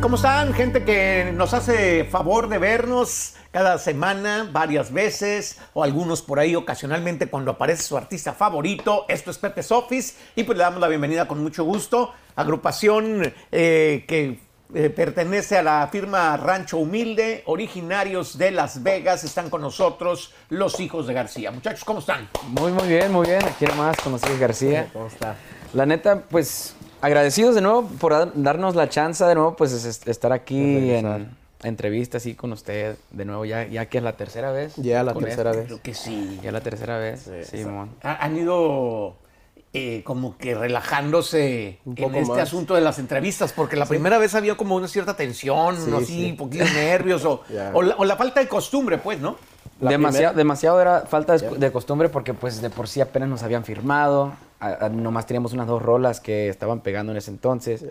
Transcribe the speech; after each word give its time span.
¿Cómo 0.00 0.16
están? 0.16 0.52
Gente 0.52 0.84
que 0.84 1.32
nos 1.34 1.54
hace 1.54 2.04
favor 2.04 2.48
de 2.48 2.58
vernos 2.58 3.34
cada 3.50 3.78
semana, 3.78 4.48
varias 4.52 4.92
veces, 4.92 5.58
o 5.72 5.82
algunos 5.82 6.22
por 6.22 6.38
ahí 6.38 6.54
ocasionalmente 6.54 7.28
cuando 7.28 7.52
aparece 7.52 7.82
su 7.82 7.96
artista 7.96 8.32
favorito. 8.32 9.06
Esto 9.08 9.30
es 9.30 9.38
Pepe's 9.38 9.72
Office 9.72 10.14
y 10.36 10.44
pues 10.44 10.58
le 10.58 10.64
damos 10.64 10.80
la 10.80 10.88
bienvenida 10.88 11.26
con 11.26 11.42
mucho 11.42 11.64
gusto. 11.64 12.12
Agrupación 12.36 13.32
eh, 13.50 14.04
que 14.06 14.38
eh, 14.74 14.90
pertenece 14.90 15.56
a 15.56 15.62
la 15.62 15.88
firma 15.90 16.36
Rancho 16.36 16.76
Humilde, 16.76 17.42
originarios 17.46 18.36
de 18.36 18.50
Las 18.50 18.82
Vegas. 18.82 19.24
Están 19.24 19.48
con 19.48 19.62
nosotros 19.62 20.34
los 20.50 20.78
hijos 20.78 21.06
de 21.06 21.14
García. 21.14 21.50
Muchachos, 21.50 21.84
¿cómo 21.84 22.00
están? 22.00 22.28
Muy, 22.48 22.70
muy 22.70 22.86
bien, 22.86 23.10
muy 23.10 23.26
bien. 23.26 23.44
Aquí 23.44 23.64
más 23.76 23.96
con 23.96 24.12
los 24.12 24.22
hijos 24.24 24.38
García. 24.38 24.88
¿Cómo 24.92 25.06
está? 25.06 25.36
La 25.72 25.86
neta, 25.86 26.22
pues 26.30 26.75
agradecidos 27.06 27.54
de 27.54 27.60
nuevo 27.60 27.88
por 28.00 28.12
dar- 28.12 28.32
darnos 28.34 28.74
la 28.74 28.88
chance 28.88 29.24
de 29.24 29.34
nuevo, 29.34 29.56
pues 29.56 29.72
es- 29.72 30.06
estar 30.06 30.32
aquí 30.32 30.90
en 30.90 31.28
entrevista 31.62 32.18
así 32.18 32.34
con 32.34 32.52
usted 32.52 32.96
de 33.10 33.24
nuevo, 33.24 33.44
ya, 33.44 33.66
ya 33.66 33.86
que 33.86 33.98
es 33.98 34.04
la 34.04 34.16
tercera 34.16 34.52
vez. 34.52 34.74
Ya 34.76 35.02
la 35.02 35.14
tercera 35.14 35.50
él. 35.52 35.56
vez. 35.56 35.66
Creo 35.66 35.80
que 35.82 35.94
sí. 35.94 36.38
Ya 36.42 36.52
la 36.52 36.60
tercera 36.60 36.98
vez, 36.98 37.28
sí, 37.50 37.64
Han 38.02 38.36
ido 38.36 39.16
eh, 39.72 40.02
como 40.04 40.36
que 40.38 40.54
relajándose 40.54 41.78
en 41.84 42.14
este 42.14 42.30
más. 42.32 42.38
asunto 42.38 42.74
de 42.74 42.80
las 42.80 42.98
entrevistas, 42.98 43.52
porque 43.52 43.76
la 43.76 43.84
primera 43.86 44.16
vez 44.18 44.34
había 44.34 44.56
como 44.56 44.74
una 44.74 44.88
cierta 44.88 45.16
tensión, 45.16 45.76
Sí, 45.76 45.90
así, 45.94 46.06
sí. 46.06 46.30
un 46.30 46.36
poquito 46.36 46.64
de 46.64 46.72
nervios, 46.72 47.24
o, 47.26 47.42
la, 47.82 47.96
o 47.96 48.04
la 48.04 48.16
falta 48.16 48.40
de 48.40 48.48
costumbre, 48.48 48.98
pues, 48.98 49.20
¿no? 49.20 49.36
Demasiado, 49.80 50.34
demasiado 50.34 50.80
era 50.80 51.02
falta 51.02 51.36
de 51.36 51.70
costumbre 51.72 52.08
porque 52.08 52.32
pues 52.32 52.62
de 52.62 52.70
por 52.70 52.88
sí 52.88 53.02
apenas 53.02 53.28
nos 53.28 53.42
habían 53.42 53.62
firmado, 53.64 54.32
a- 54.60 54.86
a- 54.86 54.88
nomás 54.88 55.26
teníamos 55.26 55.52
unas 55.52 55.66
dos 55.66 55.82
rolas 55.82 56.20
que 56.20 56.48
estaban 56.48 56.80
pegando 56.80 57.12
en 57.12 57.18
ese 57.18 57.30
entonces. 57.30 57.84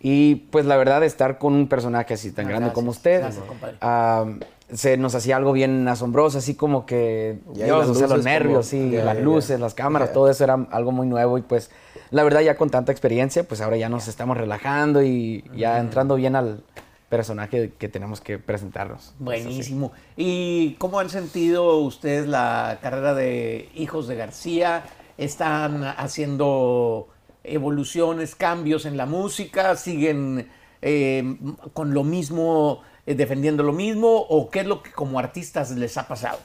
Y 0.00 0.34
pues 0.50 0.66
la 0.66 0.76
verdad 0.76 1.04
estar 1.04 1.38
con 1.38 1.52
un 1.54 1.68
personaje 1.68 2.14
así 2.14 2.32
tan 2.32 2.46
Ah, 2.46 2.48
grande 2.48 2.64
gracias, 2.66 2.74
como 2.74 2.90
usted, 2.90 3.20
gracias, 3.20 3.44
compadre. 3.44 3.76
ah, 3.80 4.26
se 4.72 4.96
nos 4.96 5.14
hacía 5.14 5.36
algo 5.36 5.52
bien 5.52 5.86
asombroso, 5.86 6.38
así 6.38 6.54
como 6.54 6.86
que 6.86 7.38
Ya, 7.52 7.64
y 7.64 7.64
Dios, 7.66 7.78
las 7.80 7.88
o 7.88 7.94
sea, 7.94 8.02
los 8.08 8.10
luces 8.16 8.24
nervios, 8.24 8.68
como- 8.70 8.82
sí, 8.82 8.90
las 8.96 9.18
luces, 9.18 9.60
las 9.60 9.74
cámaras, 9.74 10.12
todo 10.12 10.28
eso 10.30 10.42
era 10.44 10.54
algo 10.70 10.90
muy 10.92 11.06
nuevo 11.06 11.38
y 11.38 11.42
pues 11.42 11.70
la 12.10 12.24
verdad 12.24 12.40
ya 12.40 12.56
con 12.56 12.70
tanta 12.70 12.90
experiencia, 12.90 13.44
pues 13.44 13.60
ahora 13.60 13.76
ya 13.76 13.88
nos 13.88 14.08
estamos 14.08 14.36
relajando 14.36 15.02
y 15.02 15.44
ya 15.54 15.78
entrando 15.78 16.16
bien 16.16 16.34
al 16.36 16.64
personaje 17.08 17.72
que 17.78 17.88
tenemos 17.90 18.20
que 18.22 18.38
presentarnos. 18.38 19.12
Buenísimo. 19.18 19.92
¿Y 20.16 20.72
cómo 20.78 20.98
han 20.98 21.10
sentido 21.10 21.76
ustedes 21.78 22.26
la 22.26 22.78
carrera 22.82 23.12
de 23.14 23.68
Hijos 23.74 24.08
de 24.08 24.16
García? 24.16 24.82
¿Están 25.18 25.84
haciendo 25.84 27.08
evoluciones, 27.44 28.34
cambios 28.34 28.86
en 28.86 28.96
la 28.96 29.06
música? 29.06 29.76
¿Siguen 29.76 30.48
eh, 30.80 31.36
con 31.72 31.94
lo 31.94 32.04
mismo, 32.04 32.82
eh, 33.06 33.14
defendiendo 33.14 33.62
lo 33.62 33.72
mismo? 33.72 34.26
¿O 34.28 34.50
qué 34.50 34.60
es 34.60 34.66
lo 34.66 34.82
que 34.82 34.92
como 34.92 35.18
artistas 35.18 35.70
les 35.72 35.96
ha 35.98 36.08
pasado? 36.08 36.38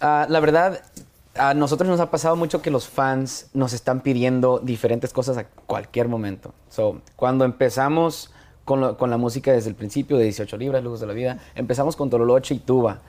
Ah, 0.00 0.26
la 0.28 0.40
verdad, 0.40 0.82
a 1.34 1.54
nosotros 1.54 1.88
nos 1.88 2.00
ha 2.00 2.10
pasado 2.10 2.36
mucho 2.36 2.60
que 2.60 2.70
los 2.70 2.88
fans 2.88 3.50
nos 3.54 3.72
están 3.72 4.00
pidiendo 4.00 4.58
diferentes 4.58 5.12
cosas 5.12 5.38
a 5.38 5.46
cualquier 5.46 6.08
momento. 6.08 6.54
So, 6.68 7.00
cuando 7.16 7.44
empezamos 7.44 8.32
con, 8.64 8.96
con 8.96 9.10
la 9.10 9.16
música 9.16 9.52
desde 9.52 9.70
el 9.70 9.74
principio 9.74 10.16
de 10.16 10.24
18 10.24 10.56
libras, 10.56 10.82
Lujos 10.82 11.00
de 11.00 11.06
la 11.06 11.12
Vida, 11.12 11.38
empezamos 11.54 11.96
con 11.96 12.10
Tololoche 12.10 12.54
y 12.54 12.58
Tuba. 12.58 13.00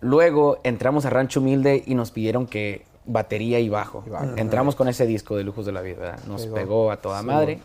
Luego 0.00 0.60
entramos 0.62 1.04
a 1.06 1.10
Rancho 1.10 1.40
Humilde 1.40 1.82
y 1.84 1.94
nos 1.94 2.12
pidieron 2.12 2.46
que 2.46 2.86
batería 3.08 3.58
y 3.58 3.68
bajo. 3.68 4.04
Entramos 4.36 4.76
con 4.76 4.86
ese 4.88 5.06
disco 5.06 5.36
de 5.36 5.42
Lujos 5.42 5.66
de 5.66 5.72
la 5.72 5.80
Vida. 5.80 5.96
¿verdad? 5.98 6.20
Nos 6.28 6.42
Pegó. 6.42 6.54
pegó 6.54 6.90
a 6.92 6.98
toda 6.98 7.20
Sí, 7.20 7.26
madre. 7.26 7.58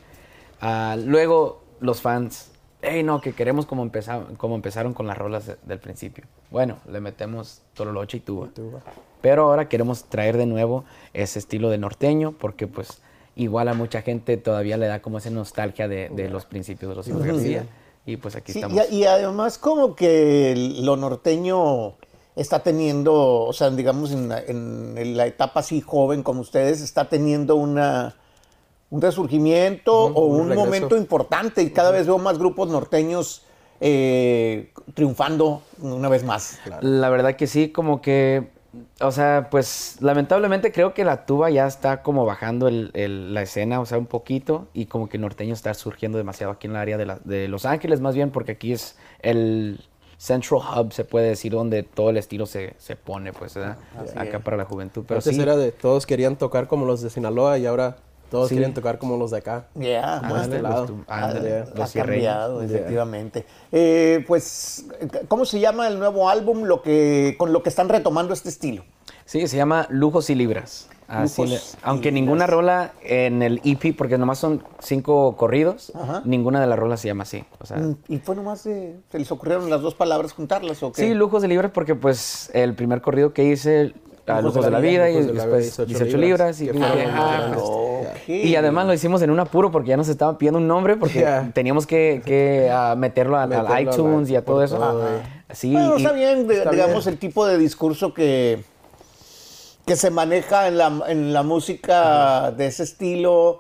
Ah, 0.61 0.95
luego 0.97 1.61
los 1.81 2.02
fans, 2.02 2.49
hey, 2.81 3.03
no, 3.03 3.22
que 3.22 3.33
queremos 3.33 3.66
como, 3.66 3.83
empeza- 3.83 4.23
como 4.38 4.55
empezaron 4.55 4.94
con 4.94 5.05
las 5.05 5.17
rolas 5.17 5.45
de- 5.45 5.58
del 5.64 5.80
principio. 5.80 6.25
Bueno, 6.49 6.77
le 6.89 7.02
metemos 7.02 7.61
Tololoche 7.73 8.17
y 8.17 8.20
Tuba. 8.21 8.48
Tuba. 8.54 8.80
Pero 9.21 9.43
ahora 9.43 9.67
queremos 9.70 10.05
traer 10.05 10.37
de 10.37 10.45
nuevo 10.45 10.86
ese 11.14 11.39
estilo 11.39 11.70
de 11.70 11.77
norteño 11.77 12.33
porque 12.39 12.67
pues 12.67 13.02
igual 13.36 13.67
a 13.67 13.73
mucha 13.73 14.02
gente 14.02 14.37
todavía 14.37 14.77
le 14.77 14.87
da 14.87 15.02
como 15.02 15.17
esa 15.17 15.30
nostalgia 15.30 15.87
de, 15.87 16.10
de 16.10 16.30
los 16.30 16.45
principios 16.45 16.89
de 16.89 16.95
los 16.95 17.08
hijos 17.08 17.23
García. 17.23 17.65
Y 18.05 18.17
pues 18.17 18.36
aquí 18.36 18.52
Sí, 18.52 18.60
estamos. 18.60 18.81
y, 18.92 18.95
y 18.98 19.05
además 19.05 19.58
como 19.58 19.95
que 19.95 20.54
lo 20.81 20.98
norteño 20.98 21.93
está 22.36 22.60
teniendo, 22.60 23.14
o 23.45 23.54
sea, 23.54 23.70
digamos 23.70 24.11
en 24.11 24.30
la, 24.30 24.39
en 24.39 25.16
la 25.17 25.27
etapa 25.27 25.60
así 25.60 25.82
joven 25.82 26.23
como 26.23 26.42
ustedes, 26.42 26.82
está 26.82 27.10
teniendo 27.10 27.55
una 27.55 28.16
un 28.89 29.02
resurgimiento 29.02 29.92
o 29.95 30.26
un 30.26 30.49
regreso. 30.49 30.66
momento 30.66 30.98
importante 30.98 31.64
y 31.64 31.72
cada 31.72 31.89
vez 31.89 32.05
veo 32.05 32.20
más 32.20 32.38
grupos 32.38 32.70
norteños 32.70 33.42
eh, 33.82 34.72
triunfando 34.93 35.64
una 35.80 36.10
vez 36.10 36.23
más. 36.23 36.60
La 36.82 37.10
verdad 37.10 37.36
que 37.36 37.48
sí, 37.48 37.70
como 37.70 38.02
que, 38.04 38.49
o 39.02 39.11
sea, 39.11 39.48
pues 39.49 39.98
lamentablemente 39.99 40.72
creo 40.72 40.93
que 40.93 41.04
la 41.05 41.26
tuba 41.26 41.49
ya 41.49 41.66
está 41.66 42.04
como 42.04 42.23
bajando 42.26 42.67
el- 42.67 42.92
el- 42.93 43.33
la 43.33 43.42
escena, 43.42 43.82
o 43.82 43.86
sea, 43.88 43.98
un 43.98 44.05
poquito, 44.05 44.67
y 44.76 44.86
como 44.86 45.10
que 45.10 45.17
norteño 45.17 45.55
está 45.55 45.73
surgiendo 45.73 46.20
demasiado 46.20 46.54
aquí 46.54 46.67
en 46.67 46.72
el 46.73 46.77
área 46.77 46.98
de, 46.98 47.05
la- 47.08 47.20
de 47.23 47.48
Los 47.48 47.66
Ángeles, 47.66 47.99
más 47.99 48.14
bien, 48.14 48.30
porque 48.30 48.52
aquí 48.54 48.73
es 48.73 48.95
el 49.22 49.83
central 50.23 50.61
hub, 50.78 50.94
se 50.94 51.04
puede 51.04 51.28
decir, 51.30 51.52
donde 51.52 51.84
todo 51.84 52.10
el 52.10 52.17
estilo 52.17 52.45
se, 52.45 52.76
se 52.78 52.95
pone, 52.95 53.34
pues, 53.34 53.56
¿verdad? 53.56 53.78
Acá 54.16 54.39
para 54.39 54.56
la 54.56 54.64
juventud. 54.66 55.04
Pero 55.06 55.17
Antes 55.20 55.36
sí, 55.36 55.42
era 55.42 55.58
de 55.58 55.72
todos 55.73 56.06
querían 56.06 56.38
tocar 56.38 56.67
como 56.67 56.86
los 56.86 57.02
de 57.02 57.10
Sinaloa 57.10 57.58
y 57.58 57.66
ahora 57.66 57.98
todos 58.32 58.48
Sí. 58.50 58.56
quieren 58.56 58.73
tocar 58.73 58.98
como 59.00 59.17
los 59.17 59.32
de 59.32 59.38
acá. 59.39 59.66
Ya, 59.76 60.20
Como 60.22 60.36
ándale, 60.36 60.42
este 60.44 60.61
los 60.61 60.72
lado. 60.72 60.95
ha, 61.08 61.26
ándale, 61.26 61.66
los 61.76 61.92
cambiado, 61.92 62.61
efectivamente. 62.64 63.45
Eh, 63.72 64.23
pues, 64.26 64.86
¿cómo 65.28 65.44
se 65.45 65.60
llama 65.60 65.88
el 65.89 66.00
nuevo 66.00 66.30
álbum 66.30 66.64
lo 66.64 66.82
que, 66.82 67.36
con 67.38 67.52
lo 67.52 67.61
que 67.61 67.70
están 67.70 67.90
retomando 67.90 68.34
este 68.34 68.48
estilo? 68.50 68.86
Sí, 69.26 69.45
se 69.48 69.58
llama 69.58 69.88
Lujos 69.90 70.30
y 70.30 70.36
Libras. 70.36 70.88
Así 71.21 71.45
le- 71.45 71.59
aunque 71.83 72.11
ninguna 72.11 72.47
rola 72.47 72.93
en 73.03 73.41
el 73.41 73.61
EP, 73.63 73.93
porque 73.95 74.17
nomás 74.17 74.39
son 74.39 74.63
cinco 74.79 75.35
corridos, 75.37 75.91
Ajá. 75.95 76.21
ninguna 76.25 76.59
de 76.61 76.67
las 76.67 76.77
rolas 76.79 76.99
se 77.01 77.07
llama 77.07 77.23
así. 77.23 77.43
O 77.59 77.65
sea, 77.65 77.77
Mm, 77.77 77.95
¿Y 78.09 78.17
fue 78.19 78.35
nomás 78.35 78.63
de, 78.63 78.95
se 79.11 79.19
les 79.19 79.31
ocurrieron 79.31 79.69
las 79.69 79.81
dos 79.81 79.93
palabras 79.95 80.33
juntarlas 80.33 80.81
o 80.83 80.91
qué? 80.91 81.01
sí, 81.07 81.13
Lujos 81.13 81.41
de 81.41 81.47
Libras 81.47 81.71
porque 81.73 81.95
pues 81.95 82.49
el 82.53 82.73
primer 82.75 83.01
corrido 83.01 83.33
que 83.33 83.43
hice, 83.43 83.93
a 84.25 84.41
Lujos 84.41 84.63
de 84.63 84.71
la 84.71 84.79
Vida, 84.79 85.09
y 85.09 85.15
la 85.15 85.19
Vida, 85.31 85.33
después 85.57 85.87
18, 85.87 86.17
libras. 86.17 86.61
y, 86.61 86.69
dije, 86.69 86.83
ah, 87.11 87.51
los 87.53 87.61
pues, 88.25 88.45
y 88.45 88.55
además 88.55 88.87
lo 88.87 88.93
hicimos 88.93 89.21
en 89.21 89.30
un 89.31 89.39
apuro 89.41 89.69
porque 89.69 89.89
ya 89.89 89.97
nos 89.97 90.07
estaban 90.07 90.37
pidiendo 90.37 90.59
un 90.59 90.67
nombre 90.67 90.95
porque 90.95 91.27
teníamos 91.53 91.85
que, 91.85 92.21
que, 92.25 92.69
ah, 92.71 92.95
meterlo 92.97 93.35
al, 93.35 93.51
al 93.51 93.63
Meterlo 93.63 93.73
al 93.75 93.81
iTunes 93.83 94.30
y 94.30 94.37
a 94.37 94.45
todo 94.45 94.63
eso. 94.63 94.77
todo, 94.77 95.03
Ajá. 95.03 95.23
Sí, 95.53 95.73
Bueno, 95.73 95.95
y- 95.95 96.01
está 96.03 96.13
bien, 96.13 96.47
de- 96.47 96.57
está 96.59 96.71
digamos, 96.71 97.03
bien. 97.03 97.13
el 97.13 97.19
tipo 97.19 97.45
de 97.45 97.57
discurso 97.57 98.13
que, 98.13 98.63
que 99.86 99.95
se 99.95 100.10
maneja 100.11 100.67
en 100.67 100.77
la, 100.77 101.02
en 101.08 101.33
la 101.33 101.44
música 101.44 102.52
de 102.52 102.67
ese 102.67 102.83
estilo. 102.83 103.60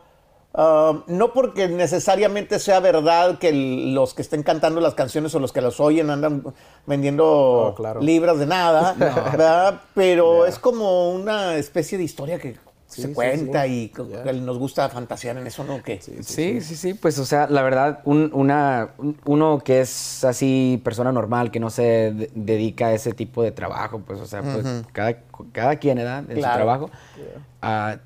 ah, 0.55 1.03
no 1.07 1.33
porque 1.33 1.67
necesariamente 1.67 2.59
sea 2.59 2.79
verdad 2.79 3.39
que 3.39 3.49
el- 3.49 3.93
los 3.95 4.13
que 4.13 4.21
estén 4.21 4.43
cantando 4.43 4.79
las 4.81 4.93
canciones 4.93 5.33
o 5.35 5.39
los 5.39 5.51
que 5.51 5.61
las 5.61 5.79
oyen 5.79 6.09
andan 6.11 6.43
vendiendo 6.85 7.25
Oh, 7.27 7.73
claro. 7.75 7.99
libras 8.01 8.37
de 8.39 8.45
nada. 8.45 8.95
Pero 9.95 10.45
es 10.45 10.59
como 10.59 11.09
una 11.11 11.55
especie 11.55 11.97
de 11.97 12.03
historia 12.03 12.37
que 12.39 12.55
se 13.01 13.13
cuenta 13.13 13.65
sí. 13.65 13.91
y 13.95 14.33
nos 14.41 14.57
gusta 14.59 14.87
fantasear 14.89 15.37
en 15.37 15.47
eso, 15.47 15.63
¿no? 15.63 15.81
Que, 15.81 15.99
Sí, 16.01 16.61
sí, 16.61 16.75
sí, 16.75 16.93
pues 16.93 17.17
o 17.19 17.25
sea, 17.25 17.47
la 17.47 17.61
verdad, 17.61 17.99
un- 18.05 18.31
una, 18.33 18.89
un- 18.97 19.17
uno 19.25 19.59
que 19.59 19.81
es 19.81 20.23
así 20.23 20.81
persona 20.83 21.11
normal, 21.11 21.51
que 21.51 21.59
no 21.59 21.69
se 21.69 21.83
de- 22.13 22.31
dedica 22.35 22.87
a 22.87 22.93
ese 22.93 23.13
tipo 23.13 23.43
de 23.43 23.51
trabajo, 23.51 23.99
pues 24.05 24.19
o 24.19 24.25
sea, 24.25 24.41
pues 24.41 24.65
cada, 24.91 25.17
cada 25.51 25.75
quien, 25.77 25.97
¿verdad? 25.97 26.23
En 26.29 26.37
Claro. 26.37 26.53
su 26.53 26.57
trabajo. 26.57 26.91
ah, 27.61 27.97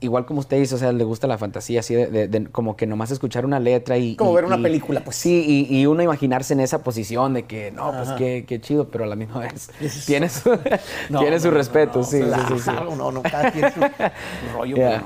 igual 0.00 0.26
como 0.26 0.40
usted 0.40 0.58
dice, 0.58 0.74
o 0.74 0.78
sea, 0.78 0.92
le 0.92 1.04
gusta 1.04 1.26
la 1.26 1.38
fantasía, 1.38 1.80
así 1.80 1.94
de, 1.94 2.06
de- 2.08 2.28
de 2.28 2.46
como 2.46 2.76
que 2.76 2.86
nomás 2.86 3.10
escuchar 3.10 3.44
una 3.46 3.58
letra 3.60 3.96
y... 3.96 4.14
Como 4.16 4.32
y- 4.32 4.34
ver 4.34 4.44
una 4.44 4.58
y- 4.58 4.62
película, 4.62 5.00
pues. 5.02 5.16
Sí, 5.16 5.66
y, 5.70 5.78
y 5.78 5.86
uno 5.86 6.02
imaginarse 6.02 6.52
en 6.52 6.60
esa 6.60 6.82
posición 6.82 7.32
de 7.34 7.44
que, 7.44 7.70
no, 7.70 7.92
pues 7.92 8.10
qué, 8.18 8.44
qué 8.46 8.60
chido, 8.60 8.88
pero 8.88 9.04
a 9.04 9.06
la 9.06 9.16
misma 9.16 9.40
vez 9.40 9.70
tiene 10.06 10.28
su, 10.28 10.50
No, 11.08 11.20
tiene 11.20 11.36
no, 11.36 11.42
su 11.42 11.48
no, 11.50 11.54
respeto, 11.56 12.02
sí, 12.04 12.20
sí, 12.22 12.28
sí, 12.48 12.54
sí. 12.58 12.62
claro, 12.70 12.94
no, 12.94 13.10
no, 13.10 13.22
cada 13.22 13.50
quien 13.50 13.72
su, 13.72 13.80
rollo. 14.54 14.76
Yeah. 14.76 15.02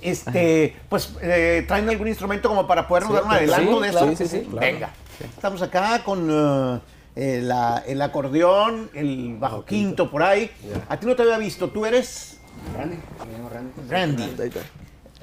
Este, 0.00 0.74
pues, 0.88 1.14
eh, 1.22 1.64
¿traen 1.68 1.88
algún 1.88 2.08
instrumento 2.08 2.48
como 2.48 2.66
para 2.66 2.88
podernos 2.88 3.12
Sí, 3.12 3.16
dar 3.16 3.24
un 3.24 3.32
adelanto 3.32 3.76
sí, 3.78 3.82
de 3.84 3.90
claro, 3.90 4.10
esto? 4.10 4.24
sí, 4.24 4.28
sí, 4.30 4.40
claro. 4.50 4.60
Venga, 4.66 4.90
estamos 5.36 5.62
acá 5.62 6.02
con 6.04 6.28
eh, 6.28 6.80
eh, 7.14 7.40
la- 7.42 7.84
el 7.86 8.02
acordeón, 8.02 8.90
el 8.94 9.36
bajo 9.38 9.64
quinto 9.64 10.10
por 10.10 10.22
ahí. 10.24 10.50
A 10.88 10.98
ti 10.98 11.06
no 11.06 11.14
te 11.14 11.22
había 11.22 11.38
visto, 11.38 11.68
tú 11.70 11.86
eres 11.86 12.40
Randy, 12.76 12.96
me 12.96 13.32
llamo 13.32 13.48
Randy. 13.48 13.72
Randy. 13.90 14.22
Ahí 14.42 14.48
está. 14.48 14.60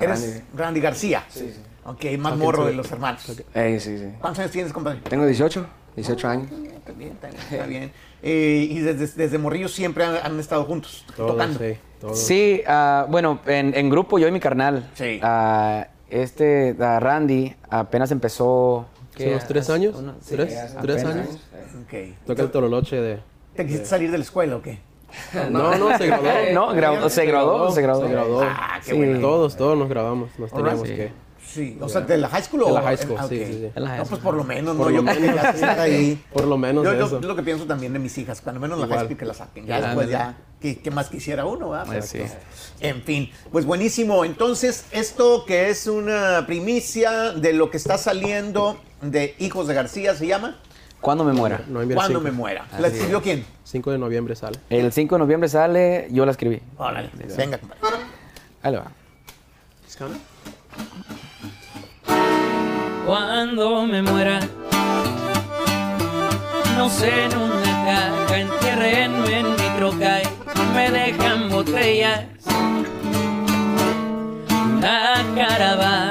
Eres 0.04 0.44
Randy 0.56 0.80
García. 0.80 1.24
Sí, 1.30 1.52
sí. 1.54 1.62
Ok, 1.86 2.06
más 2.20 2.38
morro 2.38 2.66
de 2.66 2.74
los 2.74 2.92
hermanos. 2.92 3.24
Eh, 3.54 3.80
sí, 3.80 3.98
sí. 3.98 4.06
¿Cuántos 4.20 4.40
años 4.40 4.52
tienes, 4.52 4.72
compadre? 4.74 5.00
Tengo 5.10 5.26
18, 5.26 5.66
18 5.96 6.28
años. 6.28 6.48
Está 6.52 6.92
bien, 6.94 7.12
está 7.14 7.28
bien, 7.28 7.42
está 7.52 7.66
bien. 7.66 7.92
Eh, 8.22 8.68
y 8.70 8.80
desde, 8.80 9.08
desde 9.08 9.38
morrillos 9.38 9.72
siempre 9.74 10.04
han, 10.06 10.16
han 10.24 10.40
estado 10.40 10.66
juntos, 10.66 11.06
Todos, 11.16 11.32
tocando. 11.32 11.60
sí, 11.60 11.78
todos. 12.00 12.20
Sí, 12.20 12.62
ah, 12.68 13.06
bueno, 13.10 13.40
en, 13.46 13.74
en 13.76 13.90
grupo 13.90 14.20
yo 14.20 14.28
y 14.28 14.32
mi 14.32 14.40
carnal. 14.40 14.90
Sí. 14.94 15.20
Ah, 15.24 15.88
este 16.10 16.76
ah, 16.80 17.00
Randy 17.00 17.56
apenas 17.70 18.12
empezó 18.12 18.88
unos 19.20 19.48
tres 19.48 19.70
años, 19.70 19.96
sí, 20.22 20.36
tres, 20.36 20.56
apenas. 20.58 20.82
tres 20.82 21.06
años. 21.06 21.28
Ok. 21.84 22.16
Toca 22.26 22.42
el 22.44 22.52
tololoche 22.52 22.96
de... 22.98 23.20
¿Te 23.56 23.66
quisiste 23.66 23.86
salir 23.86 24.12
de 24.12 24.18
la 24.18 24.24
escuela 24.24 24.56
o 24.58 24.62
qué? 24.62 24.80
No, 25.50 25.76
no, 25.78 25.98
se 25.98 26.08
graduó. 26.08 26.30
No, 26.54 26.74
grabó- 26.74 27.10
se 27.10 27.26
graduó, 27.26 27.72
se 27.72 27.82
graduó. 27.82 28.06
Se 28.08 28.12
graduó. 28.12 28.42
Ah, 28.44 28.80
qué 28.84 28.92
Sí. 28.92 28.98
bueno. 28.98 29.20
Todos, 29.20 29.56
todos 29.58 29.78
nos 29.78 29.90
grabamos, 29.90 30.30
nos 30.38 30.52
teníamos 30.52 30.88
Sí. 30.88 30.96
que... 30.96 31.30
Sí, 31.50 31.80
o 31.82 31.90
sea, 31.90 32.02
¿de 32.02 32.16
la 32.18 32.30
high 32.30 32.44
school 32.44 32.62
o...? 32.62 32.68
De 32.68 32.74
la 32.74 32.82
high 32.84 32.98
school, 32.98 33.16
Ah, 33.20 33.26
sí, 33.28 33.40
ok. 33.42 33.48
sí, 33.48 33.54
sí. 33.54 33.72
En 33.76 33.84
la 33.84 33.90
high 33.90 33.98
No, 33.98 34.04
pues 34.04 34.08
school. 34.10 34.20
por 34.22 34.34
lo 34.36 34.44
menos, 34.44 34.78
Por 34.78 34.92
¿no? 34.92 35.02
lo 35.02 35.04
Yo 35.04 35.04
creo 35.20 35.30
que 35.32 35.36
ya 35.42 35.50
estar 35.50 35.80
ahí. 35.80 36.24
Por 36.34 36.46
lo 36.46 36.58
menos 36.60 36.84
Yo, 36.84 36.92
eso. 36.92 37.20
lo 37.22 37.36
que 37.36 37.42
pienso 37.42 37.66
también 37.66 37.92
de 37.92 37.98
mis 37.98 38.16
hijas, 38.20 38.40
cuando 38.42 38.62
menos 38.62 38.78
la 38.78 38.86
Igual. 38.86 39.00
high 39.00 39.08
school 39.08 39.18
que 39.18 39.26
la 39.26 39.34
saquen. 39.34 39.66
Ya 39.66 39.78
Ah, 39.78 39.82
después 39.82 40.10
ya, 40.12 40.38
¿qué, 40.62 40.78
qué 40.80 40.92
más 40.92 41.10
quisiera 41.10 41.46
uno, 41.46 41.72
verdad? 41.72 41.88
Pues 41.88 42.06
sí. 42.06 42.20
En 42.82 43.02
fin, 43.02 43.32
pues 43.52 43.66
buenísimo. 43.66 44.26
Entonces, 44.26 44.86
esto 44.92 45.44
que 45.48 45.70
es 45.72 45.88
una 45.88 46.44
primicia 46.46 47.32
de 47.32 47.54
lo 47.54 47.72
que 47.72 47.78
está 47.78 47.98
saliendo 47.98 48.78
de 49.02 49.34
Hijos 49.40 49.68
de 49.68 49.74
García, 49.74 50.14
¿se 50.14 50.28
llama? 50.28 50.60
¿Cuándo 51.02 51.24
me 51.24 51.34
muera? 51.34 51.62
Noviembre 51.68 51.96
¿Cuándo 51.96 52.20
5. 52.20 52.24
me 52.24 52.32
muera? 52.32 52.66
¿La 52.78 52.88
Así 52.88 52.98
escribió 52.98 53.22
quién? 53.22 53.46
5 53.64 53.92
de 53.92 53.98
noviembre 53.98 54.36
sale. 54.36 54.60
El 54.70 54.92
5 54.92 55.16
de 55.16 55.20
noviembre 55.20 55.48
sale, 55.50 56.08
yo 56.12 56.26
la 56.26 56.32
escribí. 56.32 56.62
Órale, 56.78 57.10
venga, 57.38 57.58
compadre. 57.58 57.82
Ahí 58.62 58.72
le 58.72 58.78
va. 58.80 58.92
Cuando 63.06 63.86
me 63.86 64.02
muera, 64.04 64.40
no 66.78 66.90
sé, 66.90 67.26
en 67.26 67.38
una 67.38 67.86
caja, 67.86 68.38
entiérrenme 68.40 69.40
en 69.40 69.50
mi 69.52 69.78
troca 69.78 70.22
y 70.22 70.76
me 70.76 70.92
dejan 70.92 71.50
botellas. 71.50 72.26
Una 74.78 75.24
caravana 75.36 76.09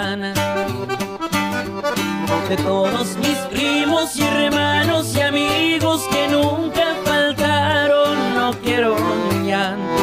de 2.49 2.57
todos 2.57 3.17
mis 3.19 3.37
primos 3.51 4.17
y 4.17 4.23
hermanos 4.23 5.15
y 5.15 5.21
amigos 5.21 6.03
que 6.11 6.29
nunca 6.29 6.95
faltaron. 7.05 8.35
No 8.35 8.53
quiero 8.65 8.97
ni 9.31 9.49
llanto. 9.49 10.03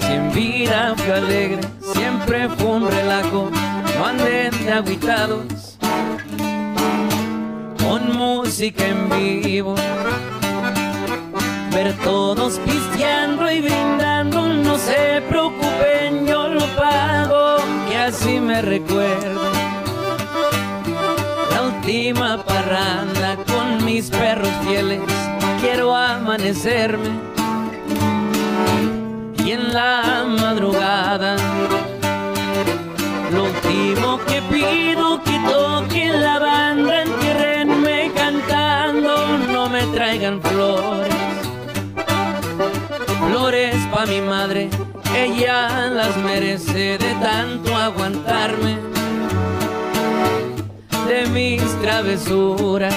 Si 0.00 0.12
en 0.12 0.32
vida 0.32 0.94
fue 0.96 1.12
alegre, 1.12 1.60
siempre 1.92 2.48
fue 2.48 2.66
un 2.68 2.90
relajo. 2.90 3.50
No 3.98 4.06
anden 4.06 4.64
de 4.64 4.72
agüitados 4.72 5.76
con 7.78 8.16
música 8.16 8.86
en 8.86 9.10
vivo. 9.10 9.74
Ver 11.70 11.94
todos 12.02 12.58
pisteando 12.60 13.50
y 13.50 13.60
brindando, 13.60 14.48
no 14.48 14.78
se 14.78 15.22
preocupen, 15.28 16.26
yo 16.26 16.48
lo 16.48 16.66
pago, 16.68 17.58
que 17.90 17.98
así 17.98 18.40
me 18.40 18.62
recuerdo. 18.62 19.55
La 21.56 21.62
última 21.62 22.44
parranda 22.44 23.34
con 23.46 23.82
mis 23.82 24.10
perros 24.10 24.50
fieles, 24.66 25.00
quiero 25.58 25.94
amanecerme. 25.94 27.08
Y 29.42 29.52
en 29.52 29.72
la 29.72 30.26
madrugada 30.38 31.36
lo 33.32 33.44
último 33.44 34.20
que 34.26 34.42
pido 34.52 35.22
que 35.22 35.38
toquen 35.50 36.20
la 36.20 36.38
banda 36.40 37.02
entiérrenme 37.04 38.12
cantando 38.14 39.38
no 39.50 39.70
me 39.70 39.82
traigan 39.94 40.42
flores. 40.42 41.14
Flores 43.30 43.76
pa 43.90 44.04
mi 44.04 44.20
madre 44.20 44.68
ella 45.16 45.88
las 45.88 46.14
merece 46.18 46.98
de 46.98 47.14
tanto 47.22 47.74
aguantarme 47.74 48.95
de 51.06 51.26
mis 51.26 51.62
travesuras 51.80 52.94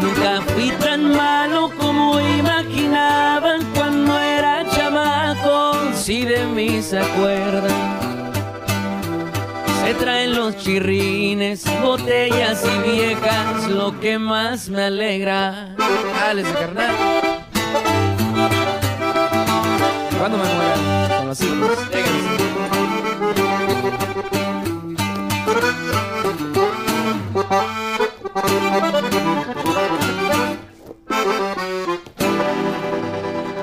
Nunca 0.00 0.40
fui 0.54 0.70
tan 0.78 1.12
malo 1.12 1.70
como 1.78 2.20
imaginaban 2.20 3.64
cuando 3.74 4.18
era 4.18 4.64
chamaco, 4.70 5.74
si 5.94 6.24
de 6.24 6.44
mí 6.46 6.80
se 6.82 7.00
acuerdan. 7.00 7.98
Se 9.82 9.94
traen 9.94 10.34
los 10.36 10.56
chirrines, 10.56 11.64
botellas 11.82 12.64
y 12.64 12.90
viejas, 12.90 13.68
lo 13.68 13.98
que 13.98 14.18
más 14.18 14.68
me 14.68 14.84
alegra. 14.84 15.74
Ese 16.32 16.52
carnal. 16.52 16.94
¿Cuándo 20.18 20.38
me 20.38 20.44
muera? 20.44 21.18
Con 21.18 21.28
los 21.28 21.40
hijos. 21.40 21.78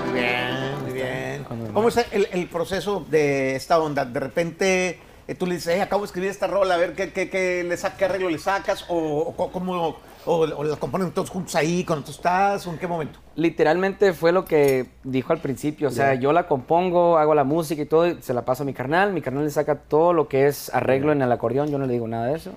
Muy 0.06 0.14
bien, 0.14 0.82
muy 0.84 0.94
bien. 0.94 1.46
¿Cómo 1.74 1.88
es 1.90 1.98
el, 2.12 2.28
el 2.32 2.48
proceso 2.48 3.06
de 3.10 3.56
esta 3.56 3.80
onda? 3.80 4.06
De 4.06 4.20
repente 4.20 5.00
eh, 5.28 5.36
tú 5.36 5.46
le 5.46 5.56
dices, 5.56 5.76
"Eh, 5.76 5.82
acabo 5.82 6.02
de 6.04 6.08
escribir 6.08 6.30
esta 6.30 6.48
rola, 6.48 6.76
a 6.76 6.78
ver 6.78 6.94
qué, 6.94 7.12
qué, 7.12 7.30
qué 7.30 7.64
le 7.64 7.78
saca, 7.78 8.06
arreglo 8.06 8.30
le 8.30 8.40
sacas, 8.40 8.86
o, 8.88 8.96
o 9.38 9.52
cómo, 9.52 9.98
o, 10.26 10.40
o 10.42 10.64
la 10.64 10.76
componen 10.78 11.12
todos 11.12 11.30
juntos 11.30 11.56
ahí 11.56 11.84
cuando 11.84 12.06
tú 12.06 12.12
estás, 12.12 12.66
o 12.68 12.72
en 12.72 12.78
qué 12.78 12.88
momento. 12.88 13.20
Literalmente 13.36 14.14
fue 14.14 14.32
lo 14.32 14.46
que 14.46 14.86
dijo 15.04 15.34
al 15.34 15.40
principio. 15.40 15.90
O 15.90 15.92
sea, 15.92 16.14
yo 16.16 16.32
la 16.32 16.48
compongo, 16.48 17.18
hago 17.18 17.36
la 17.36 17.44
música 17.44 17.82
y 17.82 17.86
todo, 17.86 18.08
y 18.08 18.18
se 18.22 18.34
la 18.34 18.46
paso 18.46 18.64
a 18.64 18.66
mi 18.66 18.74
carnal. 18.74 19.12
Mi 19.12 19.22
carnal 19.22 19.44
le 19.44 19.50
saca 19.52 19.76
todo 19.76 20.14
lo 20.14 20.28
que 20.30 20.48
es 20.48 20.74
arreglo 20.74 21.12
en 21.12 21.22
el 21.22 21.32
acordeón. 21.32 21.70
Yo 21.70 21.78
no 21.78 21.86
le 21.86 21.94
digo 21.94 22.08
nada 22.08 22.28
de 22.28 22.36
eso. 22.36 22.52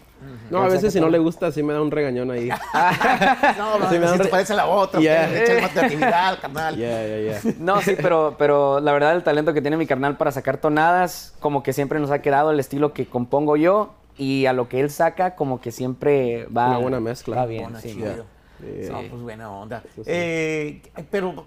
No, 0.50 0.62
a 0.62 0.68
veces 0.68 0.92
si 0.92 1.00
no 1.00 1.08
le 1.08 1.18
gusta, 1.18 1.50
sí 1.52 1.62
me 1.62 1.72
da 1.72 1.80
un 1.82 1.90
regañón 1.90 2.30
ahí. 2.30 2.48
No, 3.58 3.90
Sí, 3.90 3.98
me 3.98 4.06
si 4.08 4.16
te 4.18 4.22
re- 4.24 4.28
parece 4.28 4.52
a 4.52 4.56
la 4.56 4.66
otra, 4.66 5.00
Yeah. 5.00 5.28
yeah. 5.28 5.42
echar 5.42 5.62
más 5.62 5.70
creatividad, 5.72 6.40
carnal. 6.40 6.76
Yeah, 6.78 7.06
yeah, 7.06 7.40
yeah. 7.42 7.54
No, 7.58 7.80
sí, 7.82 7.94
pero, 8.00 8.36
pero 8.38 8.80
la 8.80 8.92
verdad 8.92 9.14
el 9.16 9.22
talento 9.22 9.52
que 9.52 9.60
tiene 9.62 9.76
mi 9.76 9.86
carnal 9.86 10.16
para 10.16 10.30
sacar 10.32 10.58
tonadas, 10.58 11.34
como 11.40 11.62
que 11.62 11.72
siempre 11.72 11.98
nos 12.00 12.10
ha 12.10 12.20
quedado 12.22 12.50
el 12.50 12.60
estilo 12.60 12.92
que 12.92 13.06
compongo 13.06 13.56
yo 13.56 13.94
y 14.18 14.46
a 14.46 14.52
lo 14.52 14.68
que 14.68 14.80
él 14.80 14.90
saca, 14.90 15.34
como 15.36 15.60
que 15.60 15.70
siempre 15.72 16.46
va. 16.46 16.68
Una 16.70 16.78
buena 16.78 17.00
mezcla. 17.00 17.36
Va 17.36 17.46
bien, 17.46 17.64
Bona, 17.64 17.80
sí. 17.80 17.94
chido. 17.94 18.26
Sí. 18.60 18.88
No, 18.90 19.00
pues 19.08 19.22
buena 19.22 19.50
onda. 19.50 19.82
sí. 19.94 20.02
Eh, 20.06 20.82
pero, 21.10 21.46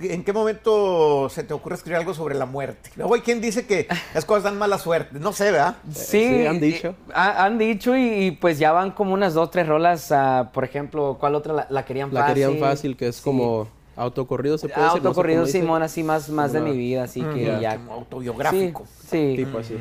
¿en 0.00 0.22
qué 0.22 0.32
momento 0.32 1.28
se 1.28 1.42
te 1.42 1.52
ocurre 1.52 1.74
escribir 1.74 1.96
algo 1.98 2.14
sobre 2.14 2.36
la 2.36 2.46
muerte? 2.46 2.90
Luego 2.94 3.14
hay 3.16 3.22
quien 3.22 3.40
dice 3.40 3.66
que 3.66 3.88
las 4.14 4.24
cosas 4.24 4.44
dan 4.44 4.56
mala 4.56 4.78
suerte. 4.78 5.18
No 5.18 5.32
sé, 5.32 5.50
¿verdad? 5.50 5.74
Sí, 5.92 6.04
Sí, 6.28 6.46
han 6.46 6.60
dicho. 6.60 6.90
eh, 6.90 7.12
ha- 7.12 7.44
han 7.44 7.58
dicho 7.58 7.96
y, 7.96 8.26
y, 8.26 8.30
pues 8.30 8.60
ya 8.60 8.70
van 8.70 8.92
como 8.92 9.12
unas 9.14 9.34
dos, 9.34 9.50
tres 9.50 9.66
rolas. 9.66 10.14
por 10.54 10.62
ejemplo, 10.62 11.16
¿cuál 11.18 11.34
otra 11.34 11.52
la, 11.52 11.66
la 11.70 11.84
querían 11.84 12.14
La 12.14 12.20
fácil? 12.20 12.34
querían 12.34 12.58
fácil, 12.60 12.96
que 12.96 13.08
es 13.08 13.16
Sí. 13.16 13.22
como 13.24 13.66
autocorrido, 13.96 14.58
se 14.58 14.68
puede 14.68 14.80
Ah, 14.80 14.84
decir. 14.84 14.98
no 14.98 15.02
sé 15.02 15.08
autocorrido, 15.08 15.44
dice. 15.44 15.58
Simón, 15.60 15.82
así 15.82 16.04
más, 16.04 16.28
más 16.28 16.52
de 16.52 16.60
mi 16.60 16.76
vida, 16.76 17.02
así 17.02 17.20
que 17.20 17.44
ya. 17.46 17.58
ya. 17.60 17.76
Como 17.78 17.94
autobiográfico. 17.94 18.84
Sí, 18.86 19.08
sí. 19.08 19.44
Tipo 19.44 19.58
así. 19.58 19.76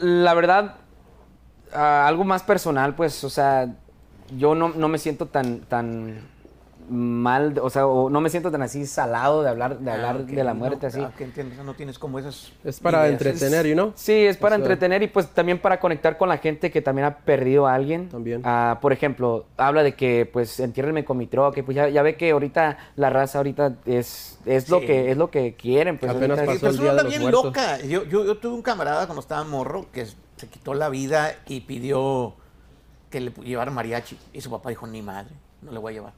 La 0.00 0.34
verdad, 0.34 0.74
algo 1.76 2.24
más 2.24 2.42
personal, 2.42 2.94
pues, 2.94 3.22
o 3.24 3.30
sea, 3.30 3.74
yo 4.36 4.54
no, 4.54 4.70
no 4.70 4.88
me 4.88 4.98
siento 4.98 5.26
tan, 5.26 5.60
tan 5.60 6.34
mal, 6.88 7.58
o 7.60 7.68
sea, 7.68 7.84
o 7.88 8.08
no 8.10 8.20
me 8.20 8.30
siento 8.30 8.52
tan 8.52 8.62
así 8.62 8.86
salado 8.86 9.42
de 9.42 9.48
hablar, 9.48 9.80
de 9.80 9.90
hablar 9.90 10.16
Ah, 10.18 10.22
ok, 10.22 10.28
de 10.28 10.44
la 10.44 10.54
no, 10.54 10.60
muerte, 10.60 10.86
así. 10.86 11.00
ah, 11.00 11.10
que 11.18 11.24
entiendes, 11.24 11.58
no 11.58 11.74
tienes 11.74 11.98
como 11.98 12.20
esas. 12.20 12.52
Es 12.62 12.78
para 12.78 13.08
ideas. 13.08 13.12
entretener, 13.22 13.66
you 13.66 13.72
know? 13.74 13.92
Sí, 13.96 14.12
es 14.12 14.36
para 14.36 14.54
O 14.54 14.58
sea, 14.58 14.64
entretener 14.64 15.02
y 15.02 15.08
pues 15.08 15.26
también 15.28 15.58
para 15.60 15.80
conectar 15.80 16.16
con 16.16 16.28
la 16.28 16.38
gente 16.38 16.70
que 16.70 16.80
también 16.82 17.06
ha 17.06 17.16
perdido 17.18 17.66
a 17.66 17.74
alguien. 17.74 18.08
También. 18.08 18.42
Ah, 18.44 18.78
por 18.80 18.92
ejemplo, 18.92 19.46
habla 19.56 19.82
de 19.82 19.96
que 19.96 20.30
pues 20.32 20.60
entiérrenme 20.60 21.04
con 21.04 21.18
mi 21.18 21.26
troca, 21.26 21.60
pues 21.64 21.74
ya, 21.74 21.88
ya 21.88 22.02
ve 22.02 22.16
que 22.16 22.30
ahorita 22.30 22.78
la 22.94 23.10
raza 23.10 23.38
ahorita 23.38 23.74
es, 23.84 24.38
es 24.46 24.68
lo 24.68 24.78
que 24.80 25.10
es 25.10 25.16
lo 25.16 25.28
que 25.28 25.54
quieren, 25.54 25.98
pues 25.98 26.12
Apenas 26.12 26.38
ahorita- 26.38 26.52
pasó 26.54 26.66
el 26.68 26.74
es 26.74 26.80
Día 26.80 26.94
de 26.94 27.02
los 27.02 27.08
bien 27.10 27.22
Muertos. 27.22 27.44
loca. 27.46 27.78
Yo, 27.80 28.04
yo, 28.04 28.24
yo 28.24 28.38
tuve 28.38 28.54
un 28.54 28.62
camarada 28.62 29.06
cuando 29.06 29.20
estaba 29.22 29.42
morro 29.42 29.86
que 29.92 30.06
se 30.36 30.48
quitó 30.48 30.74
la 30.74 30.88
vida 30.88 31.34
y 31.46 31.60
pidió 31.60 32.34
que 33.10 33.20
le 33.20 33.30
llevara 33.42 33.70
mariachi. 33.70 34.18
Y 34.32 34.40
su 34.40 34.50
papá 34.50 34.70
dijo, 34.70 34.86
ni 34.86 35.02
madre, 35.02 35.34
no 35.62 35.72
le 35.72 35.78
voy 35.78 35.92
a 35.92 35.94
llevar. 35.94 36.12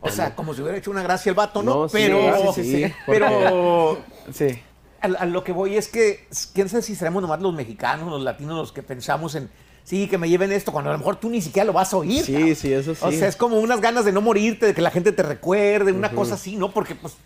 o 0.00 0.10
sea, 0.10 0.34
como 0.34 0.54
si 0.54 0.62
hubiera 0.62 0.78
hecho 0.78 0.90
una 0.90 1.02
gracia 1.02 1.30
el 1.30 1.36
vato, 1.36 1.62
¿no? 1.62 1.86
Pero, 1.88 2.52
sí, 2.52 2.62
sí, 2.62 2.84
sí, 2.86 2.92
pero 3.06 3.98
Sí. 4.32 4.58
a, 5.00 5.06
a 5.06 5.26
lo 5.26 5.42
que 5.44 5.52
voy 5.52 5.76
es 5.76 5.88
que, 5.88 6.28
quién 6.52 6.68
sabe 6.68 6.82
si 6.82 6.94
seremos 6.94 7.22
nomás 7.22 7.40
los 7.40 7.54
mexicanos, 7.54 8.08
los 8.10 8.22
latinos, 8.22 8.56
los 8.56 8.72
que 8.72 8.82
pensamos 8.82 9.34
en, 9.34 9.50
sí, 9.84 10.08
que 10.08 10.18
me 10.18 10.28
lleven 10.28 10.52
esto, 10.52 10.72
cuando 10.72 10.90
a 10.90 10.92
lo 10.94 10.98
mejor 10.98 11.16
tú 11.16 11.28
ni 11.30 11.40
siquiera 11.40 11.64
lo 11.66 11.72
vas 11.72 11.92
a 11.92 11.96
oír. 11.98 12.22
Sí, 12.24 12.32
cabrón. 12.32 12.54
sí, 12.56 12.72
eso 12.72 12.94
sí. 12.94 13.00
O 13.04 13.12
sea, 13.12 13.28
es 13.28 13.36
como 13.36 13.58
unas 13.60 13.80
ganas 13.80 14.04
de 14.04 14.12
no 14.12 14.20
morirte, 14.20 14.66
de 14.66 14.74
que 14.74 14.82
la 14.82 14.90
gente 14.90 15.12
te 15.12 15.22
recuerde, 15.22 15.92
una 15.92 16.10
cosa 16.10 16.34
así, 16.34 16.56
¿no? 16.56 16.70
Porque, 16.70 16.94
pues, 16.94 17.16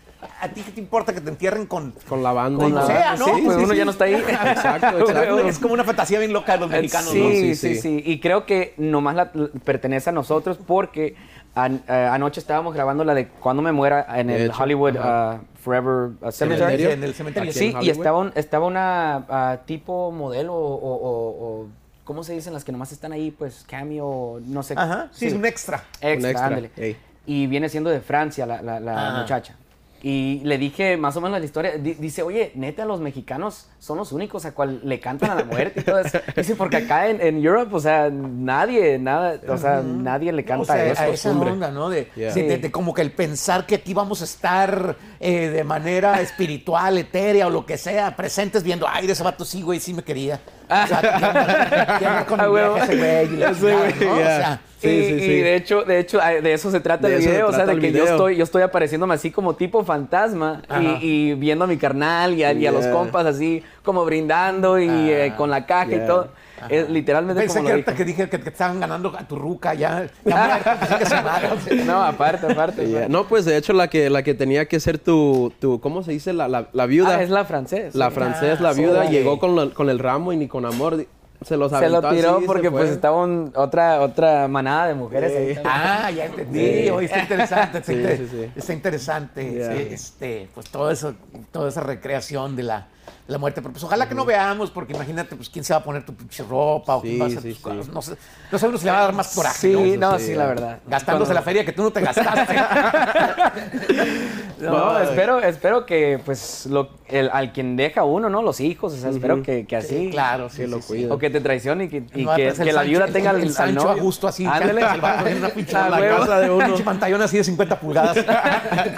a 0.40 0.48
ti 0.48 0.62
qué 0.62 0.72
te 0.72 0.80
importa 0.80 1.12
que 1.14 1.20
te 1.20 1.28
entierren 1.28 1.66
con... 1.66 1.92
Con 2.08 2.22
la 2.22 2.32
banda. 2.32 2.62
Con 2.64 2.72
y 2.72 2.74
la 2.74 2.80
todo. 2.80 2.88
sea, 2.90 3.16
¿no? 3.16 3.24
Sí, 3.26 3.42
pues 3.44 3.56
Sí, 3.58 3.62
uno 3.64 3.72
sí. 3.72 3.78
ya 3.78 3.84
no 3.84 3.90
está 3.90 4.04
ahí. 4.06 4.14
Exacto, 4.46 4.98
exacto. 5.00 5.38
Es 5.40 5.58
como 5.58 5.74
una 5.74 5.84
fantasía 5.84 6.18
bien 6.18 6.32
loca 6.32 6.52
de 6.52 6.58
los 6.58 6.70
mexicanos, 6.70 7.10
sí, 7.10 7.20
¿no? 7.20 7.28
sí, 7.30 7.54
Sí, 7.54 7.74
sí, 7.76 7.80
sí. 7.80 8.02
Y 8.04 8.20
creo 8.20 8.44
que 8.46 8.74
nomás 8.78 9.14
la- 9.14 9.30
pertenece 9.64 10.10
a 10.10 10.12
nosotros 10.12 10.58
porque 10.66 11.14
an- 11.54 11.82
eh, 11.88 12.08
anoche 12.10 12.40
estábamos 12.40 12.74
grabando 12.74 13.04
la 13.04 13.14
de 13.14 13.28
Cuando 13.28 13.62
me 13.62 13.72
muera 13.72 14.06
en 14.18 14.26
De 14.28 14.36
el 14.36 14.50
hecho, 14.50 14.62
Hollywood 14.62 14.96
uh, 14.96 15.38
Forever 15.62 16.10
uh, 16.20 16.30
Cemetery. 16.32 16.58
¿Cementerio? 16.58 16.90
En 16.90 17.04
el 17.04 17.14
cementerio. 17.14 17.52
Sí, 17.52 17.74
en 17.76 17.82
y 17.82 17.90
estaba, 17.90 18.18
un- 18.18 18.32
estaba 18.34 18.66
una 18.66 19.26
ah, 19.28 19.58
tipo 19.66 20.10
modelo 20.10 20.54
o, 20.54 20.58
o- 20.94 21.62
o 21.62 21.66
¿cómo 22.06 22.24
se 22.24 22.32
dicen 22.32 22.54
las 22.54 22.64
que 22.64 22.72
nomás 22.72 22.90
están 22.92 23.12
ahí? 23.12 23.30
Pues 23.30 23.66
cameo, 23.68 24.40
no 24.46 24.62
sé. 24.62 24.72
Ajá, 24.78 25.08
sí, 25.12 25.26
es 25.26 25.34
un 25.34 25.44
extra. 25.44 25.84
Extra, 26.00 26.12
Un 26.16 26.24
extra, 26.24 26.46
ándale. 26.46 26.70
ey. 26.78 26.96
Y 27.26 27.46
viene 27.48 27.68
siendo 27.68 27.90
de 27.90 28.00
Francia 28.00 28.46
la, 28.46 28.62
la- 28.62 28.80
la 28.80 29.18
muchacha. 29.20 29.56
Y 30.02 30.40
le 30.44 30.58
dije 30.58 30.96
más 30.98 31.16
o 31.16 31.20
menos 31.20 31.40
la 31.40 31.44
historia. 31.44 31.78
Di- 31.78 31.94
dice, 31.94 32.22
oye, 32.22 32.52
neta, 32.54 32.84
los 32.84 33.00
mexicanos 33.00 33.66
son 33.80 33.96
los 33.98 34.12
únicos 34.12 34.44
a 34.44 34.52
cual 34.52 34.80
le 34.84 35.00
cantan 35.00 35.30
a 35.30 35.34
la 35.34 35.44
muerte 35.44 35.80
y 35.80 35.82
todo 35.84 35.98
eso. 35.98 36.18
Dice, 36.36 36.54
porque 36.54 36.76
acá 36.76 37.08
en, 37.08 37.20
en 37.20 37.42
Europe, 37.44 37.74
o 37.74 37.80
sea, 37.80 38.08
nadie, 38.10 38.98
nada, 39.00 39.40
o 39.48 39.56
sea, 39.56 39.80
nadie 39.82 40.32
le 40.32 40.42
O 40.42 40.46
canta 40.46 40.74
sea, 40.74 40.84
eso. 40.86 41.02
a 41.02 41.06
esa 41.08 41.28
costumbre. 41.30 41.50
onda, 41.50 41.70
¿no? 41.70 41.88
De, 41.88 42.08
Yeah. 42.14 42.32
de- 42.34 42.42
de- 42.42 42.58
de 42.58 42.70
como 42.70 42.94
que 42.94 43.02
el 43.02 43.10
pensar 43.10 43.66
que 43.66 43.74
aquí 43.76 43.94
vamos 43.94 44.20
a 44.20 44.24
estar 44.24 44.96
eh, 45.18 45.48
de 45.48 45.64
manera 45.64 46.20
espiritual, 46.20 46.98
etérea 46.98 47.46
o 47.48 47.50
lo 47.50 47.66
que 47.66 47.78
sea, 47.78 48.14
presentes 48.14 48.62
viendo, 48.62 48.86
ay, 48.86 49.06
de 49.06 49.14
ese 49.14 49.24
vato 49.24 49.44
sí, 49.44 49.62
güey, 49.62 49.80
sí 49.80 49.92
me 49.94 50.04
quería. 50.04 50.38
O 50.68 50.86
sea, 50.86 51.00
¿qué 51.00 51.08
onda- 51.26 51.98
qué 51.98 52.06
onda 52.06 52.26
con 52.26 52.40
Ah, 52.40 52.84
ese 52.84 52.96
güey 52.96 53.34
y 53.34 53.36
la 53.36 53.50
Ese 53.50 53.60
chingada, 53.60 53.76
güey, 53.78 53.94
¿no? 54.08 54.12
O 54.14 54.18
ya. 54.18 54.24
sea, 54.36 54.60
Sí, 54.78 54.88
y, 54.88 55.04
sí, 55.06 55.14
y 55.14 55.20
sí. 55.20 55.26
de 55.40 55.54
hecho, 55.56 55.84
de 55.84 55.98
hecho, 56.00 56.18
de 56.18 56.52
eso 56.52 56.70
se 56.70 56.80
trata 56.80 57.08
De 57.08 57.16
el 57.16 57.22
se 57.22 57.30
video, 57.30 57.48
o 57.48 57.52
sea, 57.52 57.64
de 57.64 57.78
que 57.78 57.92
yo 57.92 58.04
estoy, 58.04 58.36
yo 58.36 58.44
estoy 58.44 58.62
apareciéndome 58.62 59.14
así 59.14 59.30
como 59.30 59.54
tipo 59.54 59.82
fantasma 59.84 60.60
y, 60.80 61.30
y 61.30 61.34
viendo 61.34 61.64
a 61.64 61.66
mi 61.66 61.78
carnal 61.78 62.34
y 62.34 62.44
a, 62.44 62.52
y 62.52 62.66
a 62.66 62.72
los 62.72 62.86
compas 62.88 63.24
así 63.24 63.62
como 63.82 64.04
brindando 64.04 64.78
y 64.78 64.88
eh, 64.90 65.32
con 65.36 65.48
la 65.50 65.64
caja 65.64 65.94
y 65.94 66.06
todo. 66.06 66.28
Es 66.68 66.88
literalmente 66.90 67.42
Pensé 67.42 67.54
como 67.58 67.66
que 67.66 67.72
lo 67.72 67.74
ahorita 67.74 67.94
que 67.94 68.04
dije 68.04 68.24
que, 68.24 68.30
que 68.30 68.38
te 68.38 68.50
estaban 68.50 68.80
ganando 68.80 69.14
a 69.16 69.26
tu 69.26 69.36
ruca 69.36 69.74
ya. 69.74 70.06
ya. 70.24 70.60
No, 71.86 72.02
aparte, 72.02 72.46
aparte. 72.50 72.86
Yeah. 72.86 73.08
No, 73.08 73.26
pues 73.26 73.44
de 73.44 73.56
hecho 73.56 73.72
la 73.72 73.88
que, 73.88 74.10
la 74.10 74.22
que 74.22 74.34
tenía 74.34 74.66
que 74.66 74.80
ser 74.80 74.98
tu, 74.98 75.52
tu 75.60 75.80
¿cómo 75.80 76.02
se 76.02 76.12
dice? 76.12 76.32
La, 76.32 76.48
la, 76.48 76.68
la 76.72 76.86
viuda. 76.86 77.16
Ah, 77.16 77.22
es 77.22 77.30
la 77.30 77.44
francés. 77.44 77.94
La 77.94 78.08
sí. 78.08 78.14
francés, 78.14 78.60
la 78.60 78.70
Ah, 78.70 78.72
viuda, 78.72 79.06
sí. 79.06 79.12
llegó 79.12 79.38
con, 79.38 79.56
la- 79.56 79.70
con 79.70 79.88
el 79.90 79.98
ramo 79.98 80.32
y 80.32 80.36
ni 80.36 80.48
con 80.48 80.64
amor. 80.66 81.06
Se 81.44 81.56
los 81.58 81.70
Se 81.70 81.90
lo 81.90 82.00
tiró 82.08 82.30
así 82.36 82.38
y 82.38 82.40
se 82.40 82.46
porque 82.46 82.70
pues 82.70 82.88
estaba 82.90 83.22
un- 83.22 83.52
otra, 83.54 84.00
otra 84.00 84.48
manada 84.48 84.88
de 84.88 84.94
mujeres. 84.94 85.54
Sí. 85.56 85.60
Ah, 85.64 86.10
ya 86.10 86.24
entendí. 86.24 86.88
Oye, 86.88 87.06
está 87.06 87.18
interesante. 87.20 87.78
Está, 87.78 87.92
Sí, 87.92 87.98
inter- 87.98 88.16
sí, 88.18 88.26
sí. 88.30 88.50
está 88.56 88.72
interesante. 88.72 89.50
Yeah. 89.52 89.72
sí, 89.76 89.88
este, 89.90 90.48
pues 90.54 90.70
todo 90.70 90.90
eso, 90.90 91.14
toda 91.52 91.68
esa 91.68 91.82
recreación 91.82 92.56
de 92.56 92.62
la, 92.62 92.88
la 93.28 93.38
muerte. 93.38 93.60
Pero 93.62 93.72
pues 93.72 93.84
ojalá 93.84 94.08
que 94.08 94.14
no 94.14 94.24
veamos, 94.24 94.70
porque 94.70 94.92
imagínate, 94.94 95.36
pues 95.36 95.48
quién 95.50 95.64
se 95.64 95.72
va 95.72 95.80
a 95.80 95.82
poner 95.84 96.04
tu 96.04 96.14
pinche 96.14 96.42
ropa 96.44 96.96
o 96.96 97.00
quién 97.02 97.14
Sí, 97.14 97.18
va 97.20 97.24
a 97.26 97.28
hacer 97.28 97.42
sí, 97.42 97.48
tus 97.48 97.56
sí. 97.58 97.62
cosas. 97.62 97.88
No 97.88 98.02
sé, 98.02 98.16
no 98.52 98.58
sé, 98.58 98.68
uno 98.68 98.78
se 98.78 98.84
le 98.84 98.90
va 98.90 98.98
a 98.98 99.02
dar 99.02 99.12
más 99.14 99.34
coraje. 99.34 99.58
Sí, 99.58 99.96
¿no? 99.96 100.12
no, 100.12 100.18
sí, 100.18 100.26
sí, 100.26 100.34
la 100.34 100.46
verdad. 100.46 100.78
Gastándose 100.86 101.28
Cuando- 101.28 101.34
la 101.34 101.42
feria 101.42 101.64
que 101.64 101.72
tú 101.72 101.82
no 101.82 101.90
te 101.90 102.00
gastaste. 102.00 102.56
No, 104.58 104.98
espero, 104.98 105.40
espero 105.42 105.84
que 105.84 106.18
pues 106.24 106.64
lo, 106.66 106.88
el- 107.08 107.28
al 107.30 107.52
quien 107.52 107.76
deja 107.76 108.04
uno, 108.04 108.30
¿no? 108.30 108.40
Los 108.40 108.58
hijos, 108.60 108.94
o 108.94 108.96
sea, 108.96 109.10
espero 109.10 109.42
que, 109.42 109.66
que 109.66 109.76
así. 109.76 109.88
Sí, 110.06 110.10
claro, 110.10 110.48
sí, 110.48 110.62
Que 110.62 110.66
lo 110.66 110.76
sí, 110.78 110.82
sí. 110.82 110.88
cuiden. 110.88 111.12
O 111.12 111.18
que 111.18 111.28
te 111.28 111.40
traicione 111.42 111.84
y 111.84 111.88
que, 111.88 111.96
y 112.14 112.24
No, 112.24 112.34
que, 112.34 112.46
pues, 112.46 112.58
el 112.60 112.66
que 112.66 112.72
la 112.72 112.82
viuda 112.82 113.06
tenga 113.08 113.30
el, 113.32 113.36
el 113.36 113.42
al 113.48 113.52
Sancho 113.52 113.90
a 113.90 113.94
gusto 113.96 114.26
así. 114.26 114.46
Ándale. 114.46 114.80
El 114.80 115.00
vato 115.00 115.26
en 115.26 115.38
una 115.38 115.48
pinche 115.50 115.76
A 115.76 115.90
la 115.90 115.98
huevo. 116.00 116.18
casa 116.20 116.40
de 116.40 116.50
uno. 116.50 116.66
Pinche 116.66 116.82
pantallón 116.84 117.20
así 117.20 117.36
de 117.36 117.44
50 117.44 117.78
pulgadas. 117.80 118.16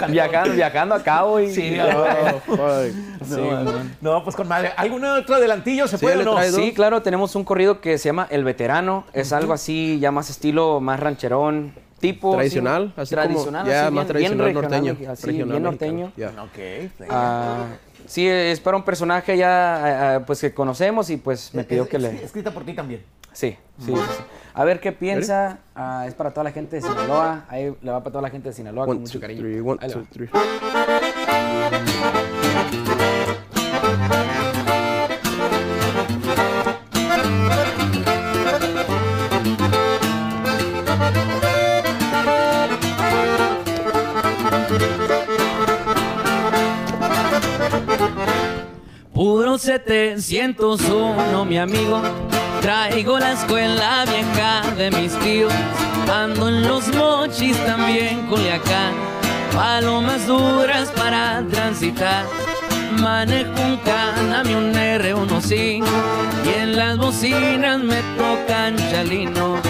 viajando, 0.09 0.53
viajando 0.55 0.95
a 0.95 1.03
cabo 1.03 1.39
y... 1.41 1.53
Sí, 1.53 1.77
fuck. 2.45 2.57
No, 4.01 4.23
pues 4.23 4.35
con 4.35 4.47
madre. 4.47 4.71
¿Algún 4.77 5.03
otro 5.05 5.35
adelantillo 5.35 5.87
se 5.87 5.97
Sí, 5.97 6.05
puede 6.05 6.21
o 6.27 6.35
no? 6.35 6.41
Sí, 6.43 6.73
claro, 6.73 7.01
tenemos 7.01 7.35
un 7.35 7.43
corrido 7.43 7.81
que 7.81 7.97
se 7.97 8.09
llama 8.09 8.27
El 8.29 8.43
Veterano. 8.43 9.05
Es 9.13 9.33
algo 9.33 9.53
así, 9.53 9.99
ya 9.99 10.11
más 10.11 10.29
estilo, 10.29 10.79
más 10.79 10.99
rancherón, 10.99 11.73
tipo... 11.99 12.33
Tradicional, 12.35 12.93
sí, 12.95 13.01
así 13.01 13.15
como- 13.15 13.23
tradicional, 13.27 13.67
ya 13.67 13.85
así, 13.87 13.93
más 13.93 13.93
bien- 13.93 14.07
tradicional 14.07 14.45
bien 14.45 14.55
regional, 14.63 14.83
norteño, 14.85 15.11
Así, 15.11 15.25
regional 15.27 15.49
bien 15.51 15.63
norteño. 15.63 16.11
ya. 16.17 16.27
Ok. 16.43 17.07
Ah, 17.09 17.65
sí, 18.07 18.27
es 18.27 18.59
para 18.59 18.77
un 18.77 18.83
personaje 18.83 19.37
ya, 19.37 19.75
ah, 19.75 20.15
ah, 20.15 20.25
pues 20.25 20.39
que 20.41 20.53
conocemos 20.53 21.09
y 21.09 21.17
pues 21.17 21.53
me 21.53 21.63
pidió 21.63 21.83
Es- 21.83 21.89
que 21.89 21.97
es- 21.97 22.03
le... 22.03 22.23
Escrita 22.23 22.51
por 22.51 22.63
ti 22.63 22.73
también. 22.73 23.03
Sí, 23.31 23.55
sí, 23.77 23.85
sí, 23.87 23.93
sí. 23.95 24.23
A 24.55 24.63
ver 24.63 24.79
qué 24.79 24.91
piensa. 24.91 25.59
Ah, 25.75 26.05
es 26.07 26.13
para 26.15 26.31
toda 26.31 26.43
la 26.45 26.51
gente 26.51 26.77
de 26.77 26.81
Sinaloa. 26.81 27.45
Ahí 27.47 27.73
le 27.81 27.91
va 27.91 27.99
para 27.99 28.11
toda 28.11 28.21
la 28.23 28.29
gente 28.29 28.49
de 28.49 28.55
Sinaloa 28.55 28.85
con 28.85 28.91
One, 28.97 29.01
mucho 29.01 29.13
two, 29.13 29.21
cariño. 29.21 29.41
three, 29.41 29.59
one, 29.61 29.77
two, 29.87 30.03
three. 30.11 30.29
701, 49.59 51.45
mi 51.45 51.57
amigo. 51.57 52.01
Traigo 52.61 53.19
la 53.19 53.33
escuela 53.33 54.05
vieja 54.05 54.61
de 54.77 54.89
mis 54.91 55.13
tíos. 55.19 55.53
Ando 56.11 56.47
en 56.47 56.67
los 56.67 56.87
mochis 56.95 57.57
también 57.65 58.25
Culiacán. 58.27 58.93
Palomas 59.53 60.25
duras 60.25 60.89
para 60.95 61.43
transitar. 61.51 62.25
Manejo 62.99 63.61
un 63.61 63.77
camión 63.77 64.73
R15 64.73 65.83
y 66.45 66.49
en 66.57 66.77
las 66.77 66.97
bocinas 66.97 67.79
me 67.79 68.01
tocan 68.17 68.77
chalino. 68.77 69.68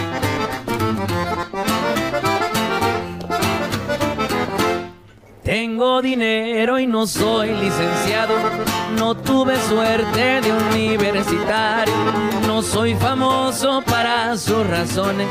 Tengo 5.50 6.00
dinero 6.00 6.78
y 6.78 6.86
no 6.86 7.08
soy 7.08 7.48
licenciado. 7.56 8.36
No 9.00 9.16
tuve 9.16 9.58
suerte 9.62 10.42
de 10.42 10.52
universitario. 10.52 11.92
No 12.46 12.62
soy 12.62 12.94
famoso 12.94 13.82
para 13.82 14.38
sus 14.38 14.68
razones. 14.68 15.28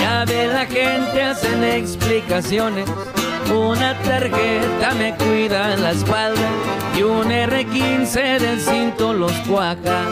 Ya 0.00 0.24
ve 0.24 0.48
la 0.48 0.66
gente 0.66 1.22
hacen 1.22 1.62
explicaciones. 1.62 2.90
Una 3.54 3.96
tarjeta 4.00 4.92
me 4.98 5.14
cuida 5.14 5.76
la 5.76 5.92
espalda 5.92 6.48
y 6.98 7.04
un 7.04 7.28
R15 7.28 8.40
del 8.40 8.60
cinto 8.60 9.12
los 9.12 9.30
cuaja. 9.48 10.02